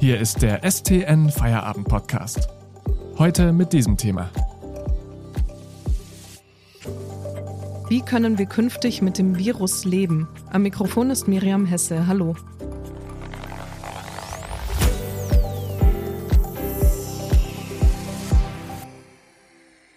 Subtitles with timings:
[0.00, 2.48] Hier ist der STN Feierabend Podcast.
[3.18, 4.30] Heute mit diesem Thema.
[7.90, 10.26] Wie können wir künftig mit dem Virus leben?
[10.50, 12.06] Am Mikrofon ist Miriam Hesse.
[12.06, 12.34] Hallo.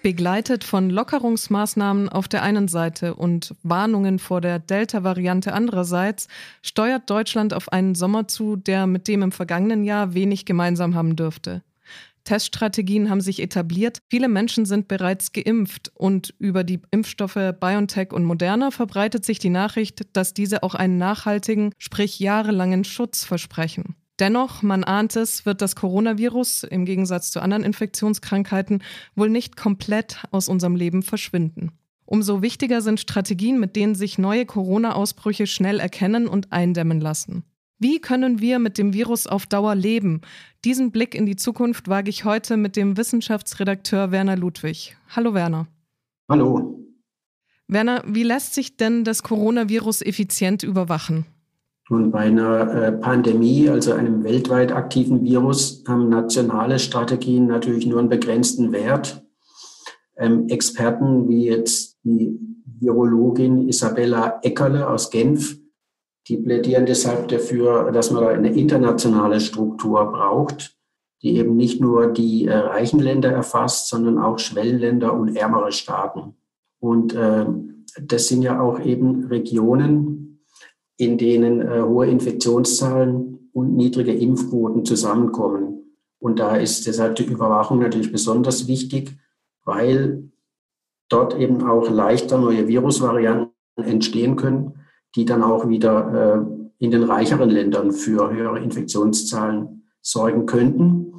[0.03, 6.27] Begleitet von Lockerungsmaßnahmen auf der einen Seite und Warnungen vor der Delta-Variante andererseits,
[6.61, 11.15] steuert Deutschland auf einen Sommer zu, der mit dem im vergangenen Jahr wenig gemeinsam haben
[11.15, 11.63] dürfte.
[12.25, 18.25] Teststrategien haben sich etabliert, viele Menschen sind bereits geimpft und über die Impfstoffe BioNTech und
[18.25, 23.95] Moderna verbreitet sich die Nachricht, dass diese auch einen nachhaltigen, sprich jahrelangen Schutz versprechen.
[24.23, 28.81] Dennoch, man ahnt es, wird das Coronavirus im Gegensatz zu anderen Infektionskrankheiten
[29.15, 31.73] wohl nicht komplett aus unserem Leben verschwinden.
[32.05, 37.43] Umso wichtiger sind Strategien, mit denen sich neue Corona-Ausbrüche schnell erkennen und eindämmen lassen.
[37.79, 40.21] Wie können wir mit dem Virus auf Dauer leben?
[40.63, 44.95] Diesen Blick in die Zukunft wage ich heute mit dem Wissenschaftsredakteur Werner Ludwig.
[45.13, 45.67] Hallo Werner.
[46.29, 46.79] Hallo.
[47.67, 51.25] Werner, wie lässt sich denn das Coronavirus effizient überwachen?
[51.89, 57.99] Und bei einer äh, Pandemie, also einem weltweit aktiven Virus, haben nationale Strategien natürlich nur
[57.99, 59.23] einen begrenzten Wert.
[60.15, 62.39] Ähm, Experten wie jetzt die
[62.79, 65.57] Virologin Isabella Eckerle aus Genf,
[66.27, 70.77] die plädieren deshalb dafür, dass man eine internationale Struktur braucht,
[71.21, 76.35] die eben nicht nur die äh, reichen Länder erfasst, sondern auch Schwellenländer und ärmere Staaten.
[76.79, 77.45] Und äh,
[78.01, 80.22] das sind ja auch eben Regionen,
[81.05, 85.97] in denen äh, hohe Infektionszahlen und niedrige Impfquoten zusammenkommen.
[86.19, 89.17] Und da ist deshalb die Überwachung natürlich besonders wichtig,
[89.65, 90.31] weil
[91.09, 94.79] dort eben auch leichter neue Virusvarianten entstehen können,
[95.15, 96.47] die dann auch wieder
[96.79, 101.13] äh, in den reicheren Ländern für höhere Infektionszahlen sorgen könnten.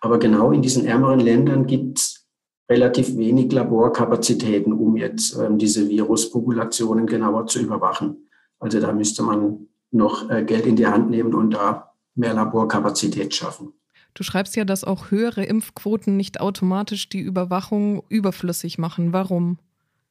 [0.00, 2.26] Aber genau in diesen ärmeren Ländern gibt es
[2.68, 8.23] relativ wenig Laborkapazitäten, um jetzt ähm, diese Viruspopulationen genauer zu überwachen.
[8.64, 13.34] Also da müsste man noch äh, Geld in die Hand nehmen und da mehr Laborkapazität
[13.34, 13.74] schaffen.
[14.14, 19.12] Du schreibst ja, dass auch höhere Impfquoten nicht automatisch die Überwachung überflüssig machen.
[19.12, 19.58] Warum?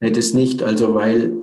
[0.01, 0.61] Nee, das nicht.
[0.61, 1.33] Also weil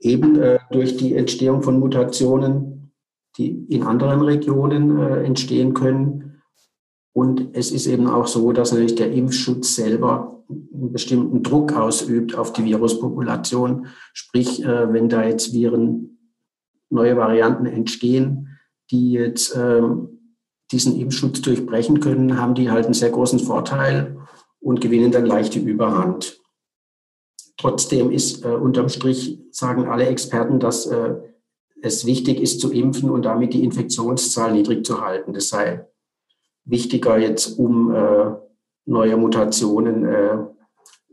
[0.00, 2.92] eben äh, durch die Entstehung von Mutationen,
[3.36, 6.40] die in anderen Regionen äh, entstehen können.
[7.12, 12.34] Und es ist eben auch so, dass natürlich der Impfschutz selber einen bestimmten Druck ausübt
[12.36, 13.86] auf die Viruspopulation.
[14.14, 16.11] Sprich, äh, wenn da jetzt Viren
[16.92, 18.58] neue Varianten entstehen,
[18.90, 20.36] die jetzt ähm,
[20.70, 24.18] diesen Impfschutz durchbrechen können, haben die halt einen sehr großen Vorteil
[24.60, 26.40] und gewinnen dann leichte Überhand.
[27.56, 31.14] Trotzdem ist äh, unterm Strich, sagen alle Experten, dass äh,
[31.82, 35.32] es wichtig ist zu impfen und damit die Infektionszahl niedrig zu halten.
[35.32, 35.86] Das sei
[36.64, 38.32] wichtiger jetzt, um äh,
[38.86, 40.38] neue Mutationen äh,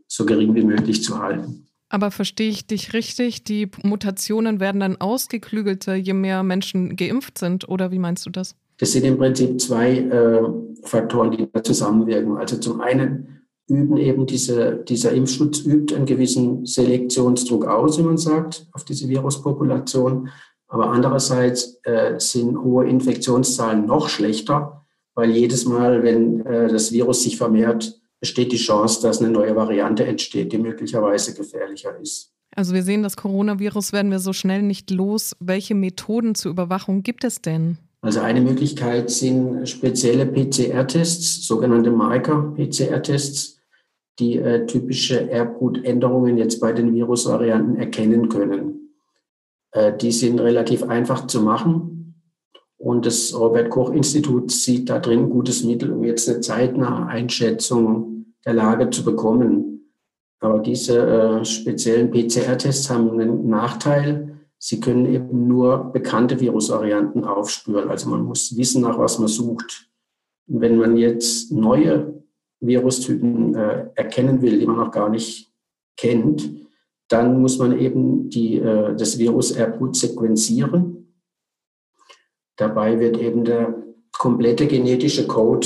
[0.07, 1.68] so gering wie möglich zu halten.
[1.89, 3.43] Aber verstehe ich dich richtig?
[3.43, 7.67] Die Mutationen werden dann ausgeklügelter, je mehr Menschen geimpft sind?
[7.67, 8.55] Oder wie meinst du das?
[8.77, 10.41] Das sind im Prinzip zwei äh,
[10.83, 12.37] Faktoren, die da zusammenwirken.
[12.37, 18.17] Also zum einen üben eben diese, dieser Impfschutz übt einen gewissen Selektionsdruck aus, wie man
[18.17, 20.29] sagt, auf diese Viruspopulation.
[20.67, 24.85] Aber andererseits äh, sind hohe Infektionszahlen noch schlechter,
[25.15, 29.55] weil jedes Mal, wenn äh, das Virus sich vermehrt, besteht die Chance, dass eine neue
[29.55, 32.33] Variante entsteht, die möglicherweise gefährlicher ist.
[32.55, 35.35] Also wir sehen, das Coronavirus werden wir so schnell nicht los.
[35.39, 37.77] Welche Methoden zur Überwachung gibt es denn?
[38.01, 43.59] Also eine Möglichkeit sind spezielle PCR-Tests, sogenannte Marker-PCR-Tests,
[44.19, 48.95] die äh, typische Erbgutänderungen jetzt bei den Virusvarianten erkennen können.
[49.71, 51.98] Äh, die sind relativ einfach zu machen.
[52.79, 57.07] Und das Robert Koch Institut sieht da drin ein gutes Mittel, um jetzt eine zeitnahe
[57.07, 59.91] Einschätzung der Lage zu bekommen.
[60.39, 64.37] Aber diese äh, speziellen PCR-Tests haben einen Nachteil.
[64.57, 67.89] Sie können eben nur bekannte Virusvarianten aufspüren.
[67.89, 69.89] Also man muss wissen, nach was man sucht.
[70.47, 72.23] Und wenn man jetzt neue
[72.61, 75.51] Virustypen äh, erkennen will, die man noch gar nicht
[75.97, 76.49] kennt,
[77.09, 80.98] dann muss man eben die, äh, das Virus-Erbgut sequenzieren
[82.59, 85.65] Dabei wird eben der komplette genetische Code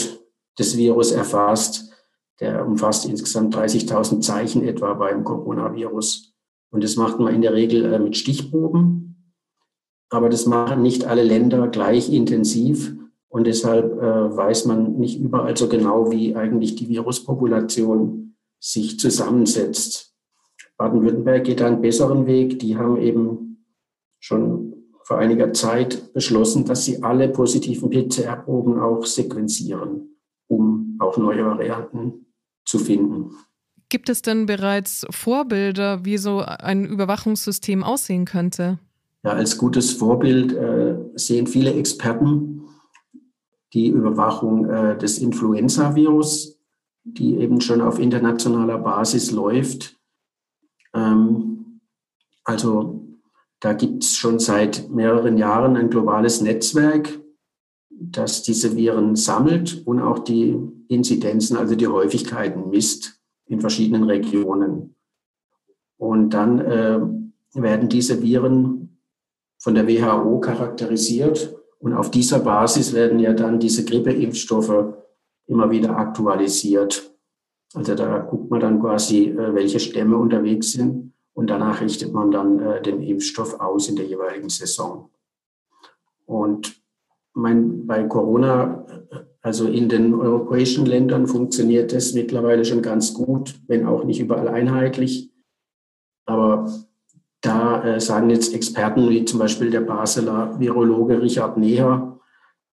[0.60, 1.92] des Virus erfasst.
[2.40, 6.36] Der umfasst insgesamt 30.000 Zeichen etwa beim Coronavirus.
[6.72, 9.34] Und das macht man in der Regel äh, mit Stichproben.
[10.12, 12.96] Aber das machen nicht alle Länder gleich intensiv.
[13.28, 20.14] Und deshalb äh, weiß man nicht überall so genau, wie eigentlich die Viruspopulation sich zusammensetzt.
[20.78, 22.60] Baden-Württemberg geht da einen besseren Weg.
[22.60, 23.66] Die haben eben
[24.20, 30.18] schon vor einiger Zeit beschlossen, dass sie alle positiven PCR-Proben auch sequenzieren,
[30.48, 32.26] um auch neue Varianten
[32.66, 33.32] zu finden.
[33.90, 38.80] Gibt es denn bereits Vorbilder, wie so ein Überwachungssystem aussehen könnte?
[39.24, 42.64] Ja, als gutes Vorbild äh, sehen viele Experten
[43.74, 46.60] die Überwachung äh, des Influenza-Virus,
[47.04, 49.98] die eben schon auf internationaler Basis läuft.
[50.94, 51.82] Ähm,
[52.44, 53.03] also
[53.64, 57.18] da gibt es schon seit mehreren Jahren ein globales Netzwerk,
[57.90, 64.98] das diese Viren sammelt und auch die Inzidenzen, also die Häufigkeiten misst in verschiedenen Regionen.
[65.96, 67.00] Und dann äh,
[67.54, 69.00] werden diese Viren
[69.60, 74.94] von der WHO charakterisiert und auf dieser Basis werden ja dann diese Grippeimpfstoffe
[75.48, 77.16] immer wieder aktualisiert.
[77.74, 82.32] Also da guckt man dann quasi, äh, welche Stämme unterwegs sind und danach richtet man
[82.32, 85.10] dann äh, den Impfstoff aus in der jeweiligen Saison.
[86.26, 86.82] Und
[87.34, 93.60] mein, bei Corona, äh, also in den europäischen Ländern funktioniert das mittlerweile schon ganz gut,
[93.68, 95.32] wenn auch nicht überall einheitlich.
[96.26, 96.72] Aber
[97.42, 102.20] da äh, sagen jetzt Experten wie zum Beispiel der Basler Virologe Richard Neher,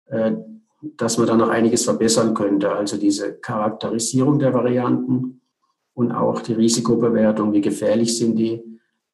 [0.07, 0.33] äh,
[0.81, 2.71] dass man da noch einiges verbessern könnte.
[2.71, 5.38] Also diese Charakterisierung der Varianten
[5.93, 8.63] und auch die Risikobewertung, wie gefährlich sind die.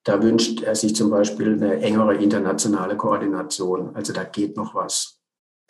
[0.03, 3.95] Da wünscht er sich zum Beispiel eine engere internationale Koordination.
[3.95, 5.19] Also da geht noch was.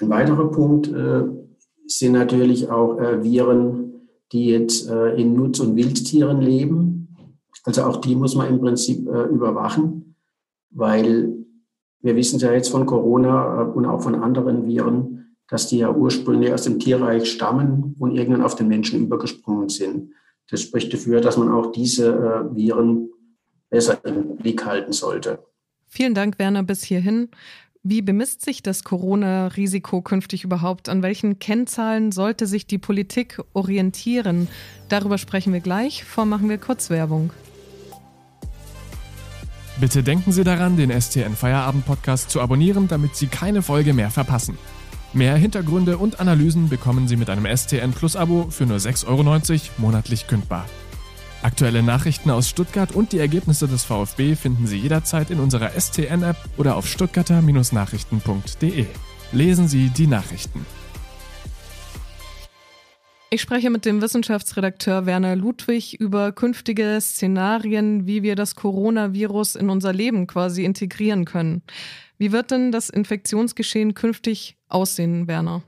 [0.01, 1.23] Ein weiterer Punkt äh,
[1.87, 6.95] sind natürlich auch äh, Viren, die jetzt äh, in Nutz- und Wildtieren leben
[7.65, 10.15] also auch die muss man im Prinzip äh, überwachen,
[10.69, 11.33] weil
[12.01, 15.91] wir wissen ja jetzt von Corona äh, und auch von anderen Viren, dass die ja
[15.91, 20.11] ursprünglich aus dem Tierreich stammen und irgendwann auf den Menschen übergesprungen sind.
[20.49, 23.09] Das spricht dafür, dass man auch diese äh, Viren
[23.69, 25.43] besser im Blick halten sollte.
[25.87, 27.29] Vielen Dank, Werner, bis hierhin.
[27.87, 30.89] Wie bemisst sich das Corona-Risiko künftig überhaupt?
[30.89, 34.47] An welchen Kennzahlen sollte sich die Politik orientieren?
[34.89, 36.03] Darüber sprechen wir gleich.
[36.03, 37.31] Vor machen wir kurz Werbung.
[39.79, 44.09] Bitte denken Sie daran, den STN Feierabend Podcast zu abonnieren, damit Sie keine Folge mehr
[44.09, 44.57] verpassen.
[45.15, 49.23] Mehr Hintergründe und Analysen bekommen Sie mit einem STN Plus Abo für nur 6,90 Euro
[49.77, 50.65] monatlich kündbar.
[51.41, 56.35] Aktuelle Nachrichten aus Stuttgart und die Ergebnisse des VfB finden Sie jederzeit in unserer STN-App
[56.57, 58.87] oder auf stuttgarter-nachrichten.de.
[59.31, 60.65] Lesen Sie die Nachrichten.
[63.29, 69.69] Ich spreche mit dem Wissenschaftsredakteur Werner Ludwig über künftige Szenarien, wie wir das Coronavirus in
[69.69, 71.61] unser Leben quasi integrieren können.
[72.17, 75.63] Wie wird denn das Infektionsgeschehen künftig aussehen, Werner?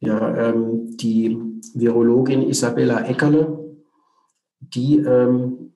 [0.00, 1.38] Ja, ähm, die
[1.74, 3.76] Virologin Isabella Eckerle,
[4.60, 5.74] die ähm,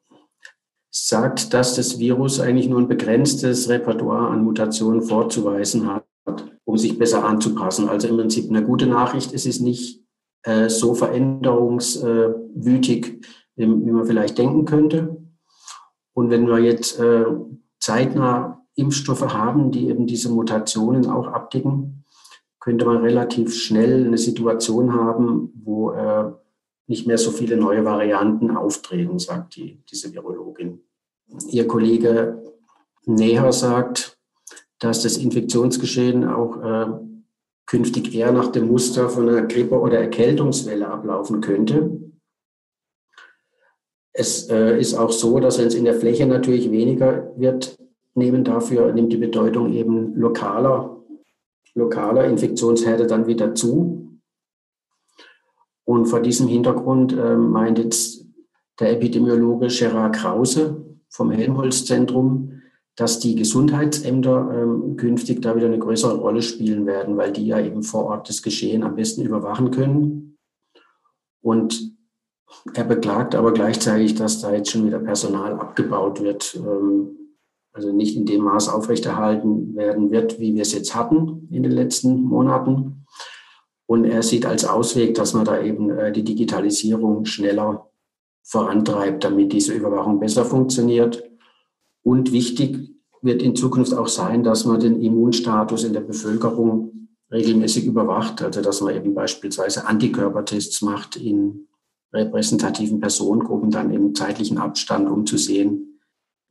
[0.91, 6.05] sagt, dass das Virus eigentlich nur ein begrenztes Repertoire an Mutationen vorzuweisen hat,
[6.65, 7.89] um sich besser anzupassen.
[7.89, 10.05] Also im Prinzip eine gute Nachricht, es ist nicht
[10.43, 13.25] äh, so veränderungswütig,
[13.57, 15.17] wie man vielleicht denken könnte.
[16.13, 17.25] Und wenn wir jetzt äh,
[17.79, 22.05] zeitnah Impfstoffe haben, die eben diese Mutationen auch abdecken,
[22.61, 26.33] könnte man relativ schnell eine Situation haben, wo äh,
[26.87, 30.81] nicht mehr so viele neue Varianten auftreten, sagt die, diese Virologin.
[31.49, 32.43] Ihr Kollege
[33.07, 34.19] Neher sagt,
[34.79, 36.87] dass das Infektionsgeschehen auch äh,
[37.67, 42.01] künftig eher nach dem Muster von einer Grippe- oder Erkältungswelle ablaufen könnte.
[44.13, 47.80] Es äh, ist auch so, dass wenn es in der Fläche natürlich weniger wird,
[48.21, 51.03] nehmen dafür, nimmt die Bedeutung eben lokaler,
[51.75, 54.21] lokaler Infektionsherde dann wieder zu.
[55.85, 58.25] Und vor diesem Hintergrund äh, meint jetzt
[58.79, 62.63] der Epidemiologe Gerard Krause vom Helmholtz-Zentrum,
[62.95, 67.59] dass die Gesundheitsämter ähm, künftig da wieder eine größere Rolle spielen werden, weil die ja
[67.59, 70.39] eben vor Ort das Geschehen am besten überwachen können.
[71.41, 71.97] Und
[72.75, 77.20] er beklagt aber gleichzeitig, dass da jetzt schon wieder Personal abgebaut wird, ähm,
[77.73, 81.73] also nicht in dem Maß aufrechterhalten werden wird, wie wir es jetzt hatten in den
[81.73, 83.07] letzten Monaten.
[83.87, 87.91] Und er sieht als Ausweg, dass man da eben äh, die Digitalisierung schneller
[88.43, 91.23] vorantreibt, damit diese Überwachung besser funktioniert
[92.03, 92.91] und wichtig
[93.23, 98.43] wird in Zukunft auch sein, dass man den Immunstatus in der Bevölkerung regelmäßig überwacht.
[98.43, 101.69] Also dass man eben beispielsweise Antikörpertests macht in
[102.13, 105.90] repräsentativen Personengruppen, dann im zeitlichen Abstand, um zu sehen,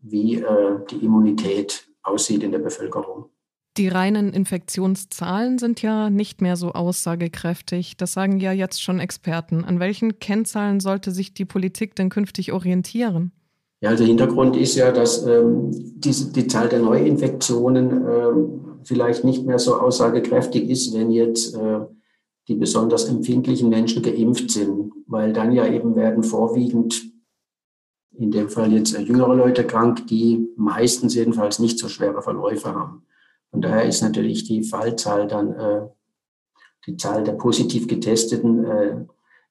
[0.01, 3.25] wie äh, die Immunität aussieht in der Bevölkerung.
[3.77, 7.95] Die reinen Infektionszahlen sind ja nicht mehr so aussagekräftig.
[7.97, 9.63] Das sagen ja jetzt schon Experten.
[9.63, 13.31] An welchen Kennzahlen sollte sich die Politik denn künftig orientieren?
[13.81, 19.45] Ja, also Hintergrund ist ja, dass ähm, die, die Zahl der Neuinfektionen ähm, vielleicht nicht
[19.45, 21.79] mehr so aussagekräftig ist, wenn jetzt äh,
[22.49, 27.01] die besonders empfindlichen Menschen geimpft sind, weil dann ja eben werden vorwiegend
[28.19, 33.03] in dem Fall jetzt jüngere Leute krank, die meistens jedenfalls nicht so schwere Verläufe haben.
[33.51, 35.81] Und daher ist natürlich die Fallzahl dann, äh,
[36.85, 39.05] die Zahl der positiv Getesteten äh,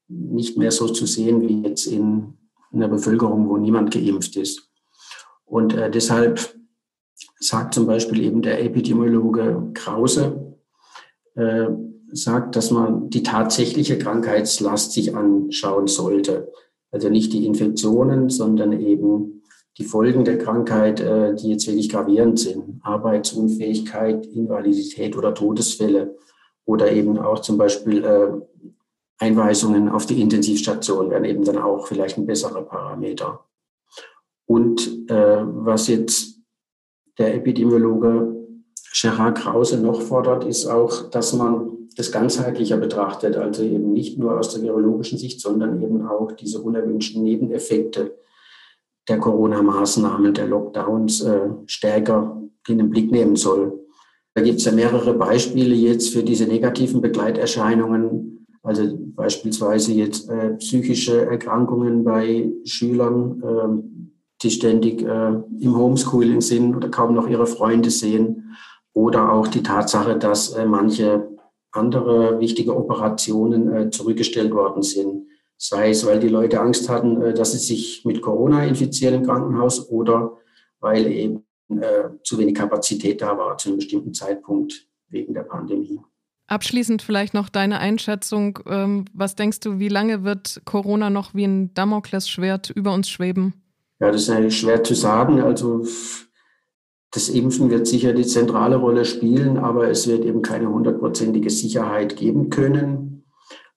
[0.09, 2.35] nicht mehr so zu sehen wie jetzt in
[2.71, 4.71] einer Bevölkerung, wo niemand geimpft ist.
[5.47, 6.55] Und äh, deshalb
[7.41, 10.57] sagt zum Beispiel eben der Epidemiologe Krause,
[11.35, 11.69] äh,
[12.11, 16.53] sagt, dass man die tatsächliche Krankheitslast sich anschauen sollte.
[16.91, 19.43] Also nicht die Infektionen, sondern eben
[19.77, 22.81] die Folgen der Krankheit, äh, die jetzt wirklich gravierend sind.
[22.83, 26.17] Arbeitsunfähigkeit, Invalidität oder Todesfälle
[26.65, 28.29] oder eben auch zum Beispiel äh,
[29.19, 33.45] Einweisungen auf die Intensivstation wären eben dann auch vielleicht ein besserer Parameter.
[34.47, 36.41] Und äh, was jetzt
[37.19, 38.37] der Epidemiologe
[39.01, 44.39] Gerard Krause noch fordert, ist auch, dass man das ganzheitlicher betrachtet, also eben nicht nur
[44.39, 48.17] aus der virologischen Sicht, sondern eben auch diese unerwünschten Nebeneffekte
[49.09, 53.81] der Corona-Maßnahmen, der Lockdowns äh, stärker in den Blick nehmen soll.
[54.35, 60.51] Da gibt es ja mehrere Beispiele jetzt für diese negativen Begleiterscheinungen, also beispielsweise jetzt äh,
[60.51, 64.09] psychische Erkrankungen bei Schülern, äh,
[64.43, 68.55] die ständig äh, im Homeschooling sind oder kaum noch ihre Freunde sehen.
[68.93, 71.38] Oder auch die Tatsache, dass äh, manche
[71.79, 75.27] andere wichtige Operationen äh, zurückgestellt worden sind.
[75.57, 79.25] Sei es, weil die Leute Angst hatten, äh, dass sie sich mit Corona infizieren im
[79.25, 80.37] Krankenhaus oder
[80.81, 86.01] weil eben äh, zu wenig Kapazität da war zu einem bestimmten Zeitpunkt wegen der Pandemie.
[86.47, 88.61] Abschließend vielleicht noch deine Einschätzung.
[88.67, 93.53] Ähm, was denkst du, wie lange wird Corona noch wie ein Damoklesschwert über uns schweben?
[94.01, 95.41] Ja, das ist eigentlich schwer zu sagen.
[95.43, 95.85] Also
[97.11, 102.17] das Impfen wird sicher die zentrale Rolle spielen, aber es wird eben keine hundertprozentige Sicherheit
[102.17, 103.25] geben können,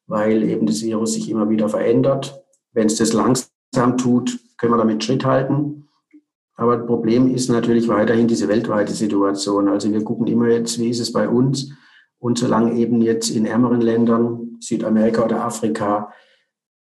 [0.06, 2.44] weil eben das Virus sich immer wieder verändert.
[2.74, 5.88] Wenn es das langsam tut, können wir damit Schritt halten.
[6.56, 9.70] Aber das Problem ist natürlich weiterhin diese weltweite Situation.
[9.70, 11.72] Also wir gucken immer jetzt, wie ist es bei uns?
[12.20, 16.14] Und solange eben jetzt in ärmeren Ländern, Südamerika oder Afrika,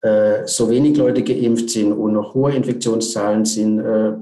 [0.01, 4.13] äh, so wenig Leute geimpft sind und noch hohe Infektionszahlen sind, äh,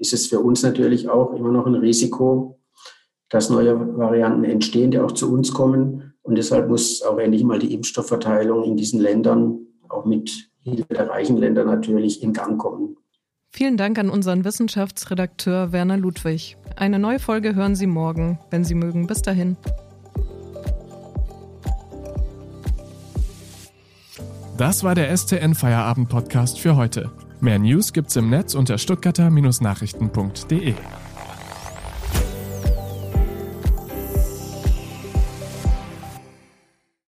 [0.00, 2.58] ist es für uns natürlich auch immer noch ein Risiko,
[3.28, 6.14] dass neue Varianten entstehen, die auch zu uns kommen.
[6.22, 11.08] Und deshalb muss auch endlich mal die Impfstoffverteilung in diesen Ländern, auch mit Hilfe der
[11.08, 12.96] reichen Länder natürlich, in Gang kommen.
[13.52, 16.56] Vielen Dank an unseren Wissenschaftsredakteur Werner Ludwig.
[16.76, 19.06] Eine neue Folge hören Sie morgen, wenn Sie mögen.
[19.06, 19.56] Bis dahin.
[24.56, 27.10] Das war der STN Feierabend Podcast für heute.
[27.40, 30.74] Mehr News gibt's im Netz unter stuttgarter-nachrichten.de.